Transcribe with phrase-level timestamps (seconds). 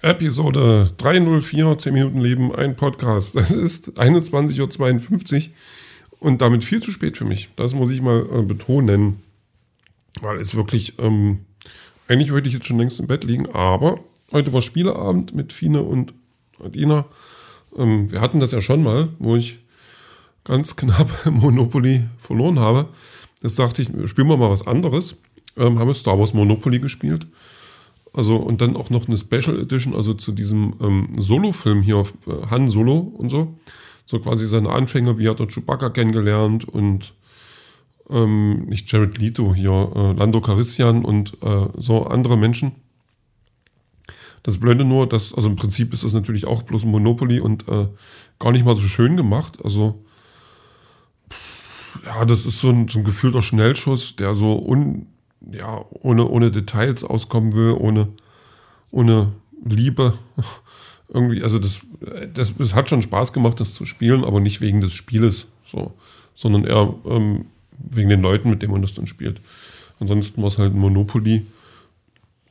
[0.00, 3.34] Episode 304, 10 Minuten Leben, ein Podcast.
[3.34, 5.52] Es ist 21.52 Uhr
[6.20, 7.48] und damit viel zu spät für mich.
[7.56, 9.24] Das muss ich mal äh, betonen,
[10.20, 11.40] weil es wirklich, ähm,
[12.06, 13.98] eigentlich wollte ich jetzt schon längst im Bett liegen, aber
[14.30, 16.14] heute war Spieleabend mit Fine und
[16.64, 17.06] Adina.
[17.76, 19.58] Ähm, wir hatten das ja schon mal, wo ich
[20.44, 22.88] ganz knapp Monopoly verloren habe.
[23.42, 25.20] Das dachte ich, spielen wir mal was anderes.
[25.56, 27.26] Ähm, haben wir Star Wars Monopoly gespielt.
[28.18, 32.46] Also und dann auch noch eine Special Edition, also zu diesem ähm, Solo-Film hier, äh,
[32.50, 33.56] Han Solo und so.
[34.06, 37.14] So quasi seine Anfänge, wie hat er Chewbacca kennengelernt und
[38.10, 42.72] ähm, nicht Jared Leto hier, äh, Lando Carissian und äh, so andere Menschen.
[44.42, 47.68] Das Blöde nur, dass, also im Prinzip ist das natürlich auch bloß ein Monopoly und
[47.68, 47.86] äh,
[48.40, 49.58] gar nicht mal so schön gemacht.
[49.62, 50.04] Also,
[51.30, 55.06] pff, ja, das ist so ein, so ein gefühlter Schnellschuss, der so un,
[55.40, 58.08] ja, ohne, ohne Details auskommen will, ohne,
[58.90, 59.32] ohne
[59.64, 60.14] Liebe.
[61.08, 61.80] Irgendwie, also das,
[62.34, 65.94] das, das hat schon Spaß gemacht, das zu spielen, aber nicht wegen des Spieles, so,
[66.34, 67.46] sondern eher ähm,
[67.78, 69.40] wegen den Leuten, mit denen man das dann spielt.
[70.00, 71.46] Ansonsten war es halt ein Monopoly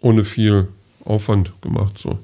[0.01, 0.69] ohne viel
[1.05, 1.97] Aufwand gemacht.
[1.97, 2.19] So.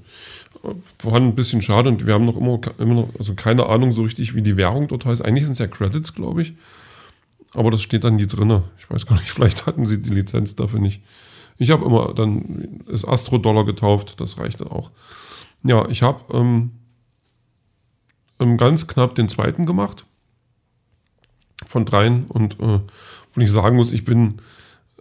[1.03, 4.03] War ein bisschen schade und wir haben noch immer, immer noch, also keine Ahnung so
[4.03, 5.23] richtig, wie die Währung dort heißt.
[5.23, 6.53] Eigentlich sind es ja Credits, glaube ich.
[7.54, 8.64] Aber das steht dann nie drin.
[8.78, 11.02] Ich weiß gar nicht, vielleicht hatten sie die Lizenz dafür nicht.
[11.58, 14.92] Ich habe immer dann das Astro-Dollar getauft, das reichte auch.
[15.64, 16.72] Ja, ich habe ähm,
[18.40, 20.06] ähm, ganz knapp den zweiten gemacht
[21.66, 22.80] von dreien und äh,
[23.34, 24.42] wo ich sagen muss, ich bin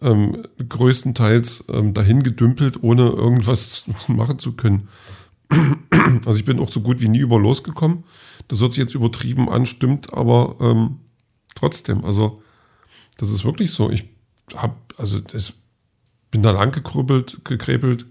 [0.00, 4.88] ähm, größtenteils ähm, dahin gedümpelt, ohne irgendwas machen zu können.
[6.26, 8.04] Also ich bin auch so gut wie nie über losgekommen.
[8.48, 10.98] Das hört sich jetzt übertrieben an, stimmt, aber ähm,
[11.54, 12.41] trotzdem, also
[13.18, 13.90] das ist wirklich so.
[13.90, 14.04] Ich
[14.54, 15.52] habe, also das,
[16.30, 18.06] bin da lang gekrubbelt, gekrebelt,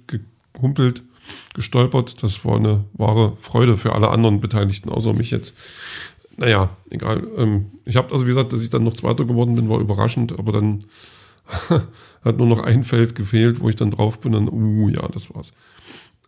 [0.54, 1.04] gehumpelt,
[1.54, 2.24] gestolpert.
[2.24, 5.56] Das war eine wahre Freude für alle anderen Beteiligten, außer mich jetzt.
[6.38, 7.28] Naja, egal.
[7.38, 10.38] Ähm, ich habe also, wie gesagt, dass ich dann noch Zweiter geworden bin, war überraschend,
[10.38, 10.86] aber dann
[12.24, 14.32] hat nur noch ein Feld gefehlt, wo ich dann drauf bin.
[14.32, 15.54] Dann, uh, ja, das war's.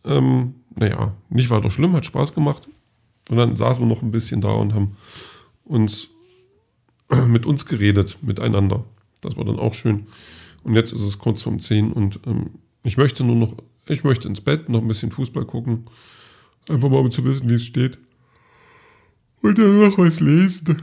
[0.03, 2.67] Ähm, naja, nicht weiter schlimm, hat Spaß gemacht.
[3.29, 4.97] Und dann saßen wir noch ein bisschen da und haben
[5.63, 6.09] uns
[7.27, 8.85] mit uns geredet, miteinander.
[9.21, 10.07] Das war dann auch schön.
[10.63, 12.51] Und jetzt ist es kurz vorm 10 und ähm,
[12.83, 15.85] ich möchte nur noch, ich möchte ins Bett, noch ein bisschen Fußball gucken.
[16.69, 17.97] Einfach mal um zu wissen, wie es steht.
[19.41, 20.77] Und dann noch was lesen.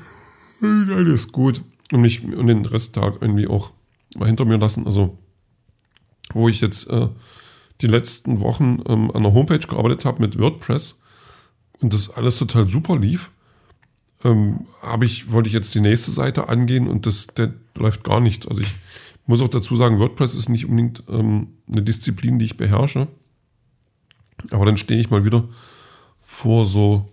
[0.60, 1.62] Und alles gut.
[1.92, 3.72] Und, mich, und den Resttag irgendwie auch
[4.16, 4.86] mal hinter mir lassen.
[4.86, 5.18] Also,
[6.32, 7.08] wo ich jetzt äh,
[7.80, 11.00] die letzten Wochen ähm, an der Homepage gearbeitet habe mit WordPress
[11.80, 13.30] und das alles total super lief,
[14.24, 18.20] ähm, habe ich, wollte ich jetzt die nächste Seite angehen und das der läuft gar
[18.20, 18.48] nicht.
[18.48, 18.72] Also ich
[19.26, 23.08] muss auch dazu sagen, WordPress ist nicht unbedingt ähm, eine Disziplin, die ich beherrsche.
[24.50, 25.44] Aber dann stehe ich mal wieder
[26.22, 27.08] vor so,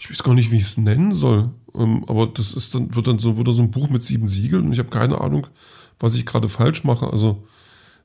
[0.00, 1.50] ich weiß gar nicht, wie ich es nennen soll.
[1.74, 4.66] Ähm, aber das ist dann, wird dann so, wieder so ein Buch mit sieben Siegeln
[4.66, 5.46] und ich habe keine Ahnung,
[5.98, 7.10] was ich gerade falsch mache.
[7.10, 7.46] Also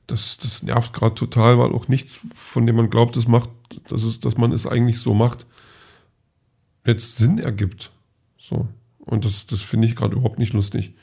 [0.06, 3.50] das, das nervt gerade total, weil auch nichts, von dem man glaubt, das macht,
[3.88, 5.46] dass, es, dass man es eigentlich so macht,
[6.88, 7.92] jetzt Sinn ergibt.
[8.38, 8.68] So.
[8.98, 10.94] Und das, das finde ich gerade überhaupt nicht lustig.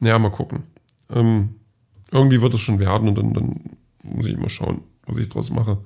[0.00, 0.64] Naja, mal gucken.
[1.10, 1.56] Ähm,
[2.10, 3.60] irgendwie wird es schon werden und dann, dann
[4.02, 5.78] muss ich mal schauen, was ich draus mache.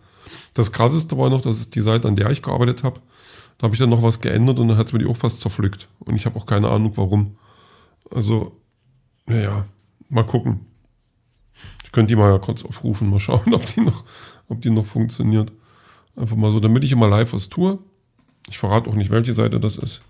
[0.55, 3.01] Das krasseste war noch, dass die Seite, an der ich gearbeitet habe.
[3.59, 5.41] Da habe ich dann noch was geändert und dann hat es mir die auch fast
[5.41, 5.89] zerpflückt.
[6.01, 7.37] Und ich habe auch keine Ahnung warum.
[8.11, 8.61] Also,
[9.27, 9.67] naja,
[10.09, 10.67] mal gucken.
[11.85, 14.05] Ich könnte die mal ja kurz aufrufen, mal schauen, ob die noch,
[14.49, 15.53] ob die noch funktioniert.
[16.17, 17.79] Einfach mal so, damit ich immer live was tue.
[18.49, 20.03] Ich verrate auch nicht, welche Seite das ist.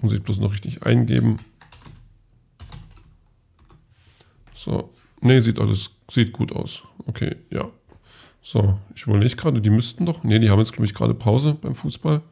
[0.00, 1.38] Muss ich bloß noch richtig eingeben.
[4.54, 4.92] So.
[5.20, 6.82] Ne, sieht alles, sieht gut aus.
[7.06, 7.68] Okay, ja.
[8.40, 10.22] So, ich überlege gerade, die müssten doch.
[10.22, 12.22] Ne, die haben jetzt, glaube ich, gerade Pause beim Fußball.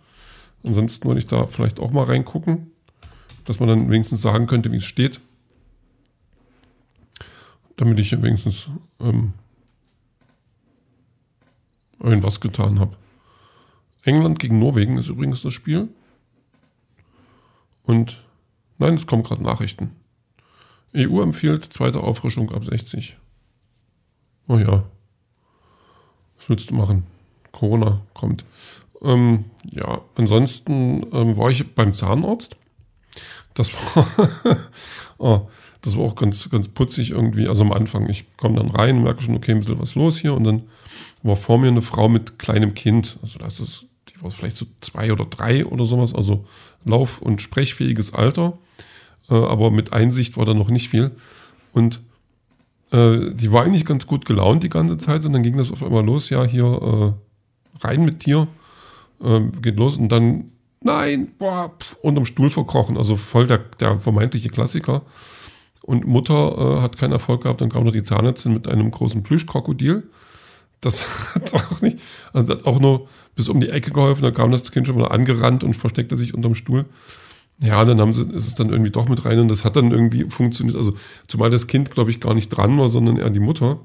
[0.64, 2.70] Ansonsten wollte ich da vielleicht auch mal reingucken,
[3.44, 5.20] dass man dann wenigstens sagen könnte, wie es steht.
[7.76, 8.68] Damit ich wenigstens
[9.00, 9.34] ähm,
[12.00, 12.96] irgendwas getan habe.
[14.06, 15.88] England gegen Norwegen ist übrigens das Spiel.
[17.82, 18.22] Und
[18.78, 19.90] nein, es kommen gerade Nachrichten.
[20.94, 23.16] EU empfiehlt zweite Auffrischung ab 60.
[24.48, 24.84] Oh ja.
[26.38, 27.04] Was willst du machen?
[27.52, 28.44] Corona kommt.
[29.02, 32.56] Ähm, ja, ansonsten ähm, war ich beim Zahnarzt.
[33.54, 34.06] Das war,
[35.18, 35.48] oh,
[35.82, 37.48] das war auch ganz, ganz putzig irgendwie.
[37.48, 40.34] Also am Anfang, ich komme dann rein, merke schon, okay, ein bisschen was los hier.
[40.34, 40.62] Und dann
[41.22, 43.18] war vor mir eine Frau mit kleinem Kind.
[43.22, 43.86] Also das ist
[44.16, 46.44] die war vielleicht so zwei oder drei oder sowas, also
[46.84, 48.58] lauf- und sprechfähiges Alter,
[49.28, 51.12] äh, aber mit Einsicht war da noch nicht viel.
[51.72, 52.00] Und
[52.92, 55.82] äh, die war eigentlich ganz gut gelaunt die ganze Zeit und dann ging das auf
[55.82, 57.14] einmal los, ja, hier
[57.82, 58.46] äh, rein mit dir,
[59.22, 63.98] äh, geht los und dann, nein, boah, pf, unterm Stuhl verkrochen, also voll der, der
[63.98, 65.02] vermeintliche Klassiker.
[65.82, 69.22] Und Mutter äh, hat keinen Erfolg gehabt, dann kam noch die Zahnärztin mit einem großen
[69.22, 70.08] Plüschkrokodil.
[70.80, 71.98] Das hat auch nicht,
[72.36, 75.08] also hat auch nur bis um die Ecke geholfen, da kam das Kind schon mal
[75.08, 76.84] angerannt und versteckte sich unterm Stuhl.
[77.62, 79.90] Ja, dann haben sie, ist es dann irgendwie doch mit rein und das hat dann
[79.90, 80.76] irgendwie funktioniert.
[80.76, 80.94] Also,
[81.26, 83.80] zumal das Kind, glaube ich, gar nicht dran war, sondern eher die Mutter.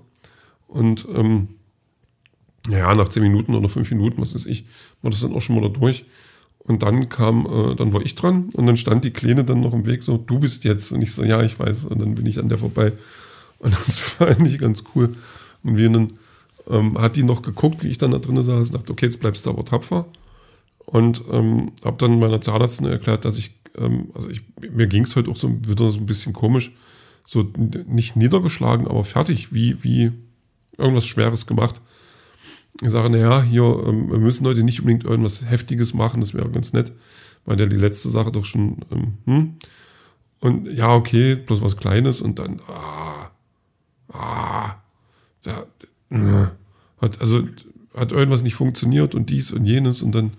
[0.68, 1.48] Und ähm,
[2.70, 4.66] ja, nach zehn Minuten oder fünf Minuten, was weiß ich,
[5.02, 6.06] war das dann auch schon mal da durch.
[6.60, 9.74] Und dann kam, äh, dann war ich dran und dann stand die Kleine dann noch
[9.74, 10.92] im Weg, so, du bist jetzt.
[10.92, 11.86] Und ich so, ja, ich weiß.
[11.86, 12.92] Und dann bin ich an der vorbei.
[13.60, 15.16] Und das war eigentlich ganz cool.
[15.64, 16.14] Und wir dann,
[16.68, 19.20] ähm, hat die noch geguckt, wie ich dann da drin saß, und dachte, okay, jetzt
[19.20, 20.06] bleibst du aber tapfer.
[20.86, 25.16] Und ähm, habe dann meiner Zahnärztin erklärt, dass ich ähm, also ich, mir ging es
[25.16, 26.72] heute auch so wieder so ein bisschen komisch,
[27.26, 27.52] so
[27.88, 30.12] nicht niedergeschlagen, aber fertig, wie, wie
[30.78, 31.82] irgendwas Schweres gemacht.
[32.82, 36.50] Ich sage, naja, hier, ähm, wir müssen heute nicht unbedingt irgendwas Heftiges machen, das wäre
[36.50, 36.92] ganz nett,
[37.46, 39.56] weil der die letzte Sache doch schon, ähm, hm.
[40.40, 43.30] Und ja, okay, bloß was Kleines und dann, ah,
[44.12, 44.76] ah,
[45.44, 45.68] da,
[46.10, 46.48] äh,
[47.22, 47.44] also
[47.96, 50.32] hat irgendwas nicht funktioniert und dies und jenes und dann,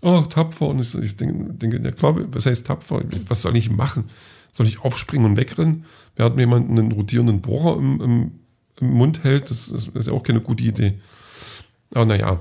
[0.00, 0.68] oh, tapfer.
[0.68, 3.02] Und ich, ich denke, denke, ja klar, was heißt tapfer?
[3.28, 4.04] Was soll ich machen?
[4.52, 5.84] Soll ich aufspringen und wegrennen?
[6.14, 8.30] Während mir jemand einen rotierenden Bohrer im, im,
[8.80, 11.00] im Mund hält, das, das, ist ja auch keine gute Idee.
[11.92, 12.40] Aber naja.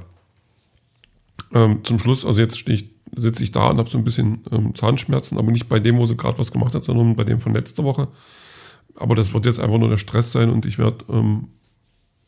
[1.54, 4.44] Ähm, zum Schluss, also jetzt stehe ich, sitze ich da und habe so ein bisschen
[4.52, 7.40] ähm, Zahnschmerzen, aber nicht bei dem, wo sie gerade was gemacht hat, sondern bei dem
[7.40, 8.08] von letzter Woche.
[8.96, 11.48] Aber das wird jetzt einfach nur der Stress sein und ich werde, ähm,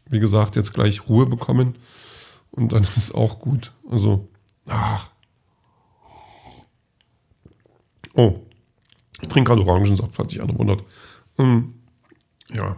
[0.10, 1.76] wie gesagt, jetzt gleich Ruhe bekommen.
[2.52, 3.74] Und dann ist auch gut.
[3.90, 4.28] Also,
[4.68, 5.10] ach,
[8.16, 8.40] Oh,
[9.22, 10.84] ich trinke gerade Orangensaft, falls sich einer wundert.
[11.38, 11.74] Ähm,
[12.50, 12.78] ja.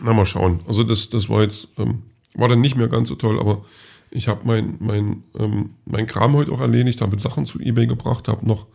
[0.00, 0.60] Na, mal schauen.
[0.68, 2.02] Also das, das war jetzt, ähm,
[2.34, 3.64] war dann nicht mehr ganz so toll, aber
[4.10, 8.28] ich habe mein, mein, ähm, mein Kram heute auch erledigt, habe Sachen zu Ebay gebracht,
[8.28, 8.66] habe noch,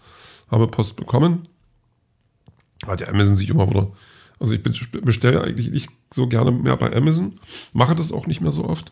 [0.50, 1.48] habe Post bekommen.
[2.88, 3.92] Hat ja Amazon sich immer wieder,
[4.42, 7.40] also ich bestelle eigentlich nicht so gerne mehr bei Amazon,
[7.74, 8.92] mache das auch nicht mehr so oft.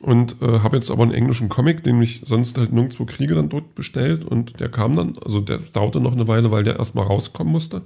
[0.00, 3.48] Und äh, habe jetzt aber einen englischen Comic, den ich sonst halt nirgendwo kriege, dann
[3.48, 4.24] dort bestellt.
[4.24, 7.82] Und der kam dann, also der dauerte noch eine Weile, weil der erstmal rauskommen musste.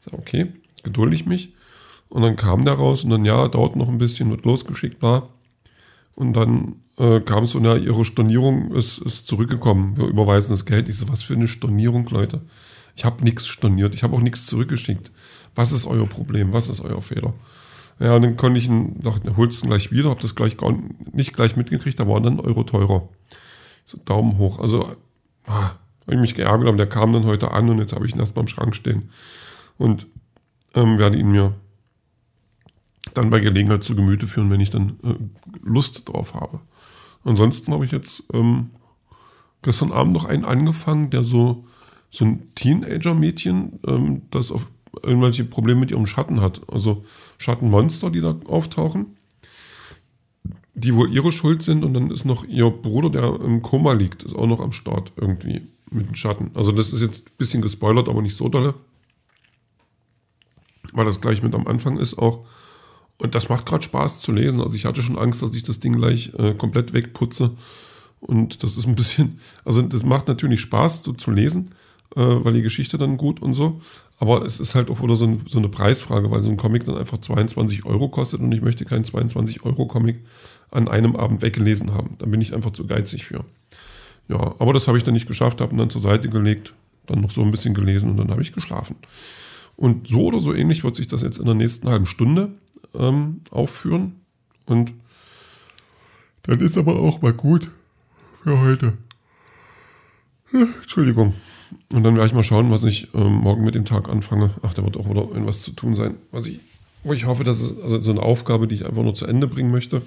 [0.00, 1.54] Ich sag, okay, gedulde ich mich.
[2.08, 5.28] Und dann kam der raus und dann, ja, dauert noch ein bisschen, wird losgeschickt, war.
[6.14, 9.96] Und dann äh, kam so, na, ihre Stornierung ist, ist zurückgekommen.
[9.96, 10.88] Wir überweisen das Geld.
[10.88, 12.42] Ich so, was für eine Stornierung, Leute.
[12.96, 15.12] Ich habe nichts storniert, ich habe auch nichts zurückgeschickt.
[15.54, 16.52] Was ist euer Problem?
[16.52, 17.34] Was ist euer Fehler?
[17.98, 20.74] Ja, und dann konnte ich ihn, dachte, holst du gleich wieder, habe das gleich gar
[21.12, 23.08] nicht gleich mitgekriegt, da war dann Euro teurer.
[23.84, 24.58] So Daumen hoch.
[24.58, 24.96] Also,
[25.46, 25.72] ah,
[26.02, 28.20] habe ich mich geärgert, aber der kam dann heute an und jetzt habe ich ihn
[28.20, 29.10] erstmal im Schrank stehen.
[29.78, 30.06] Und
[30.74, 31.54] ähm, werde ihn mir
[33.14, 35.14] dann bei Gelegenheit zu Gemüte führen, wenn ich dann äh,
[35.62, 36.60] Lust drauf habe.
[37.24, 38.70] Ansonsten habe ich jetzt ähm,
[39.62, 41.64] gestern Abend noch einen angefangen, der so,
[42.10, 44.66] so ein Teenager-Mädchen, ähm, das auf
[45.02, 46.60] irgendwelche Probleme mit ihrem Schatten hat.
[46.70, 47.04] Also
[47.38, 49.16] Schattenmonster, die da auftauchen,
[50.74, 51.84] die wohl ihre Schuld sind.
[51.84, 55.12] Und dann ist noch ihr Bruder, der im Koma liegt, ist auch noch am Start
[55.16, 56.50] irgendwie mit dem Schatten.
[56.54, 58.74] Also das ist jetzt ein bisschen gespoilert, aber nicht so dolle.
[60.92, 62.46] Weil das gleich mit am Anfang ist auch.
[63.18, 64.60] Und das macht gerade Spaß zu lesen.
[64.60, 67.56] Also ich hatte schon Angst, dass ich das Ding gleich äh, komplett wegputze.
[68.20, 71.72] Und das ist ein bisschen, also das macht natürlich Spaß so zu lesen,
[72.16, 73.80] äh, weil die Geschichte dann gut und so.
[74.18, 76.84] Aber es ist halt auch wieder so, ein, so, eine Preisfrage, weil so ein Comic
[76.84, 80.20] dann einfach 22 Euro kostet und ich möchte keinen 22 Euro Comic
[80.70, 82.16] an einem Abend weggelesen haben.
[82.18, 83.44] Da bin ich einfach zu geizig für.
[84.28, 86.72] Ja, aber das habe ich dann nicht geschafft, habe ihn dann zur Seite gelegt,
[87.06, 88.96] dann noch so ein bisschen gelesen und dann habe ich geschlafen.
[89.76, 92.54] Und so oder so ähnlich wird sich das jetzt in der nächsten halben Stunde
[92.94, 94.20] ähm, aufführen.
[94.64, 94.94] Und
[96.44, 97.70] dann ist aber auch mal gut
[98.42, 98.94] für heute.
[100.52, 101.34] Entschuldigung.
[101.90, 104.50] Und dann werde ich mal schauen, was ich ähm, morgen mit dem Tag anfange.
[104.62, 106.60] Ach, da wird auch wieder irgendwas zu tun sein, was ich,
[107.02, 109.46] wo ich hoffe, dass es also so eine Aufgabe, die ich einfach nur zu Ende
[109.46, 110.02] bringen möchte.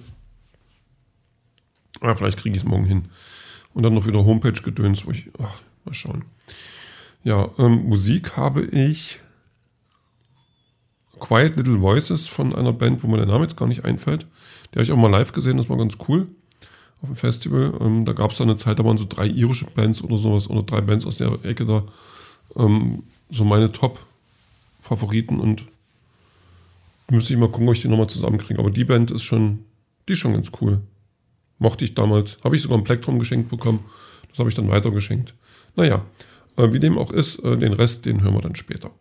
[2.01, 3.05] Aber vielleicht kriege ich es morgen hin.
[3.73, 6.25] Und dann noch wieder Homepage-Gedöns, wo ich, ach, mal schauen.
[7.23, 9.19] Ja, ähm, Musik habe ich
[11.19, 14.25] Quiet Little Voices von einer Band, wo mir der Name jetzt gar nicht einfällt.
[14.71, 16.27] Die habe ich auch mal live gesehen, das war ganz cool
[17.01, 17.73] auf dem Festival.
[17.81, 20.49] Ähm, da gab es dann eine Zeit, da waren so drei irische Bands oder sowas,
[20.49, 21.83] oder drei Bands aus der Ecke da.
[22.55, 25.65] Ähm, so meine Top-Favoriten und
[27.09, 28.59] müsste ich mal gucken, ob ich die nochmal zusammenkriege.
[28.59, 29.65] Aber die Band ist schon,
[30.07, 30.81] die ist schon ganz cool.
[31.57, 32.37] Mochte ich damals.
[32.43, 33.83] Habe ich sogar ein Plektrum geschenkt bekommen.
[34.29, 35.35] Das habe ich dann weitergeschenkt.
[35.75, 36.05] Naja,
[36.57, 38.91] äh, wie dem auch ist, äh, den Rest, den hören wir dann später.